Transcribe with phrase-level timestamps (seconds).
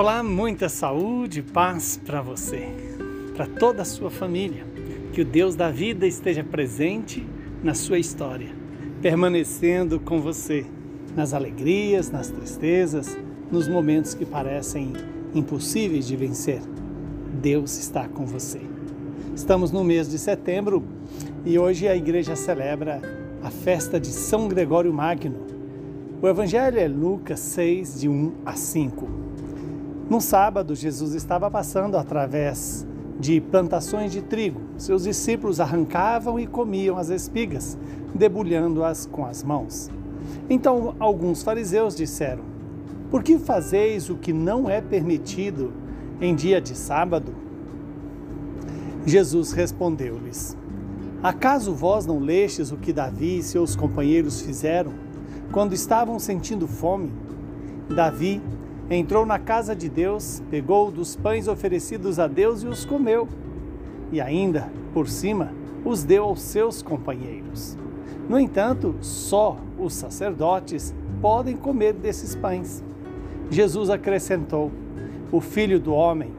[0.00, 2.68] Olá, muita saúde e paz para você,
[3.34, 4.64] para toda a sua família.
[5.12, 7.26] Que o Deus da vida esteja presente
[7.64, 8.54] na sua história,
[9.02, 10.64] permanecendo com você
[11.16, 13.18] nas alegrias, nas tristezas,
[13.50, 14.92] nos momentos que parecem
[15.34, 16.62] impossíveis de vencer.
[17.42, 18.60] Deus está com você.
[19.34, 20.80] Estamos no mês de setembro
[21.44, 23.02] e hoje a igreja celebra
[23.42, 25.44] a festa de São Gregório Magno.
[26.22, 29.47] O evangelho é Lucas 6, de 1 a 5.
[30.08, 32.86] No sábado, Jesus estava passando através
[33.20, 34.60] de plantações de trigo.
[34.78, 37.76] Seus discípulos arrancavam e comiam as espigas,
[38.14, 39.90] debulhando-as com as mãos.
[40.48, 42.42] Então alguns fariseus disseram:
[43.10, 45.72] Por que fazeis o que não é permitido
[46.22, 47.34] em dia de sábado?
[49.04, 50.56] Jesus respondeu-lhes:
[51.22, 54.92] Acaso vós não lestes o que Davi e seus companheiros fizeram
[55.52, 57.12] quando estavam sentindo fome?
[57.94, 58.40] Davi
[58.90, 63.28] Entrou na casa de Deus, pegou dos pães oferecidos a Deus e os comeu.
[64.10, 65.52] E ainda, por cima,
[65.84, 67.76] os deu aos seus companheiros.
[68.28, 72.82] No entanto, só os sacerdotes podem comer desses pães.
[73.50, 74.72] Jesus acrescentou:
[75.30, 76.30] O filho do homem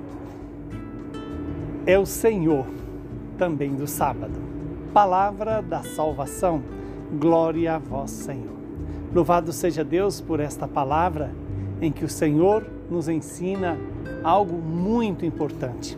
[1.86, 2.66] é o Senhor
[3.38, 4.40] também do sábado.
[4.92, 6.64] Palavra da salvação.
[7.20, 8.58] Glória a vós, Senhor.
[9.14, 11.32] Louvado seja Deus por esta palavra
[11.82, 13.78] em que o Senhor nos ensina
[14.24, 15.98] algo muito importante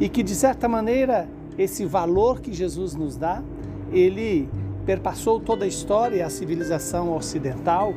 [0.00, 3.42] e que, de certa maneira, esse valor que Jesus nos dá,
[3.92, 4.48] ele
[4.84, 7.94] perpassou toda a história a civilização ocidental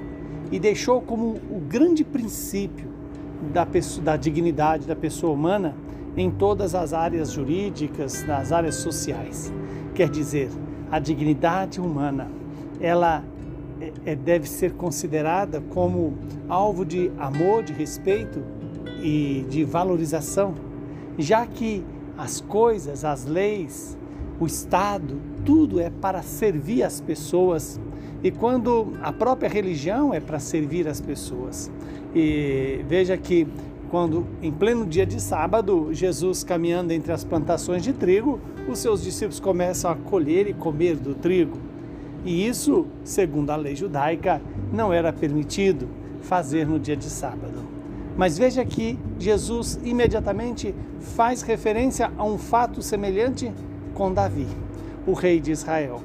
[0.51, 2.87] e deixou como o grande princípio
[3.51, 5.75] da, pessoa, da dignidade da pessoa humana
[6.15, 9.51] em todas as áreas jurídicas, nas áreas sociais.
[9.93, 10.49] Quer dizer,
[10.91, 12.29] a dignidade humana,
[12.79, 13.23] ela
[13.81, 16.13] é, é, deve ser considerada como
[16.47, 18.43] alvo de amor, de respeito
[19.01, 20.53] e de valorização,
[21.17, 21.83] já que
[22.17, 23.97] as coisas, as leis,
[24.39, 27.79] o Estado, tudo é para servir as pessoas.
[28.23, 31.71] E quando a própria religião é para servir as pessoas.
[32.13, 33.47] E veja que
[33.89, 39.03] quando em pleno dia de sábado, Jesus caminhando entre as plantações de trigo, os seus
[39.03, 41.74] discípulos começam a colher e comer do trigo.
[42.25, 44.41] E isso, segundo a lei judaica,
[44.73, 45.87] não era permitido
[46.21, 47.63] fazer no dia de sábado.
[48.17, 53.53] Mas veja que Jesus imediatamente faz referência a um fato semelhante
[53.93, 54.47] com Davi,
[55.05, 56.01] o rei de Israel.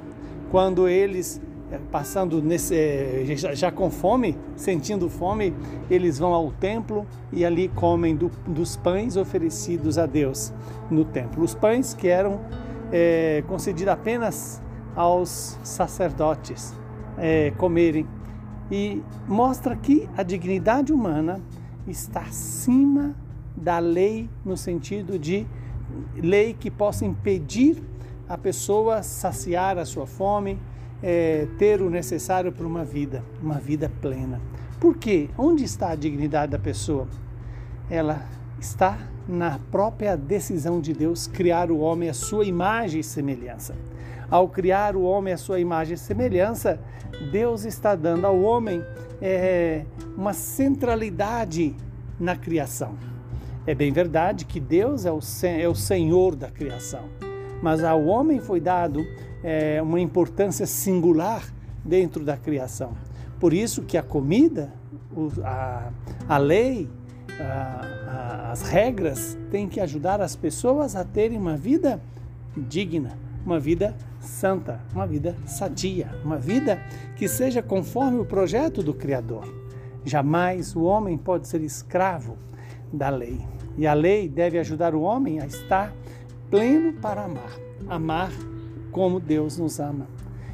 [0.51, 5.55] Quando eles, eh, passando nesse, eh, já com fome, sentindo fome,
[5.89, 10.53] eles vão ao templo e ali comem do, dos pães oferecidos a Deus
[10.91, 11.43] no templo.
[11.43, 12.41] Os pães que eram
[12.93, 14.61] é, concedidos apenas
[14.95, 16.75] aos sacerdotes
[17.17, 18.07] é, comerem.
[18.71, 21.41] E mostra que a dignidade humana
[21.87, 23.15] está acima
[23.57, 25.47] da lei, no sentido de
[26.17, 27.83] lei que possa impedir
[28.29, 30.59] a pessoa saciar a sua fome,
[31.03, 34.41] é, ter o necessário para uma vida, uma vida plena.
[34.79, 35.29] Por quê?
[35.37, 37.09] Onde está a dignidade da pessoa?
[37.91, 38.25] Ela
[38.61, 43.75] está na própria decisão de Deus criar o homem à sua imagem e semelhança.
[44.31, 46.79] Ao criar o homem à sua imagem e semelhança,
[47.33, 48.85] Deus está dando ao homem
[49.21, 49.85] é,
[50.17, 51.75] uma centralidade
[52.19, 52.95] na criação.
[53.67, 57.05] É bem verdade que Deus é o, é o Senhor da criação,
[57.61, 59.05] mas ao homem foi dado
[59.43, 61.43] é, uma importância singular
[61.85, 62.93] dentro da criação.
[63.41, 64.73] Por isso que a comida,
[65.45, 65.91] a,
[66.29, 66.89] a lei,
[67.41, 72.01] a, a, as regras têm que ajudar as pessoas a terem uma vida
[72.57, 76.81] digna, uma vida santa, uma vida sadia, uma vida
[77.17, 79.45] que seja conforme o projeto do Criador.
[80.05, 82.37] Jamais o homem pode ser escravo
[82.93, 83.41] da lei.
[83.77, 85.93] E a lei deve ajudar o homem a estar
[86.51, 87.53] pleno para amar,
[87.89, 88.33] amar
[88.91, 90.07] como Deus nos ama.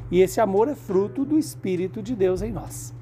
[0.09, 2.93] E esse amor é fruto do Espírito de Deus em nós.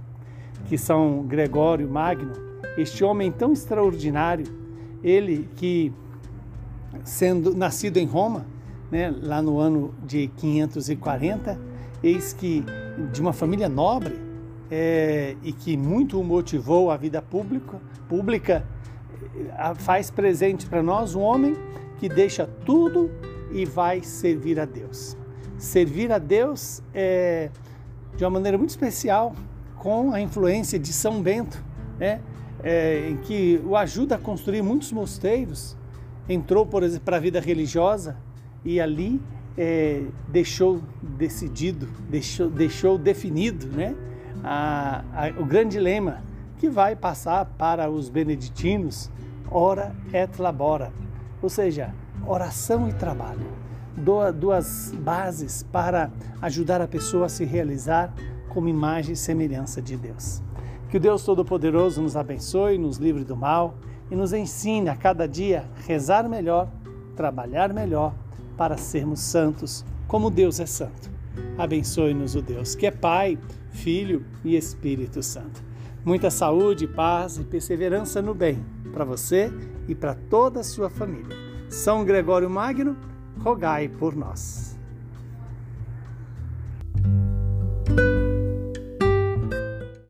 [0.67, 2.33] Que São Gregório Magno,
[2.77, 4.45] este homem tão extraordinário,
[5.03, 5.93] ele que,
[7.03, 8.45] sendo nascido em Roma,
[8.95, 11.59] né, lá no ano de 540,
[12.01, 12.63] eis que
[13.11, 14.17] de uma família nobre
[14.71, 17.77] é, e que muito o motivou à vida pública,
[18.07, 18.65] pública
[19.79, 21.57] faz presente para nós um homem
[21.97, 23.11] que deixa tudo
[23.51, 25.17] e vai servir a Deus.
[25.57, 27.49] Servir a Deus é
[28.15, 29.35] de uma maneira muito especial
[29.75, 31.61] com a influência de São Bento,
[31.99, 32.21] né?
[32.63, 35.75] É, que o ajuda a construir muitos mosteiros,
[36.27, 38.17] entrou, por exemplo, para a vida religiosa,
[38.65, 39.21] e ali
[39.57, 43.95] é, deixou decidido, deixou, deixou definido né,
[44.43, 46.23] a, a, o grande lema
[46.57, 49.11] que vai passar para os beneditinos
[49.49, 50.91] ora et labora,
[51.41, 51.93] ou seja,
[52.25, 53.45] oração e trabalho.
[53.95, 56.11] Duas bases para
[56.41, 58.13] ajudar a pessoa a se realizar
[58.49, 60.41] como imagem e semelhança de Deus.
[60.89, 63.75] Que o Deus Todo-Poderoso nos abençoe, nos livre do mal
[64.11, 66.67] e nos ensine a cada dia rezar melhor,
[67.15, 68.13] trabalhar melhor
[68.57, 71.09] para sermos santos como Deus é santo.
[71.57, 73.37] Abençoe-nos o Deus que é Pai,
[73.71, 75.63] Filho e Espírito Santo.
[76.03, 78.63] Muita saúde, paz e perseverança no bem
[78.95, 79.51] para você
[79.87, 81.35] e para toda a sua família.
[81.69, 82.95] São Gregório Magno,
[83.39, 84.74] rogai por nós.